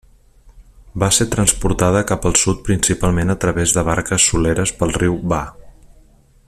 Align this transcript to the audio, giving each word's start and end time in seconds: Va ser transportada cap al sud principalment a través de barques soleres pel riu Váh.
Va 1.03 1.09
ser 1.17 1.27
transportada 1.35 2.01
cap 2.13 2.25
al 2.29 2.39
sud 2.45 2.63
principalment 2.69 3.35
a 3.35 3.39
través 3.45 3.77
de 3.77 3.87
barques 3.93 4.29
soleres 4.33 4.75
pel 4.81 4.99
riu 5.01 5.23
Váh. 5.35 5.45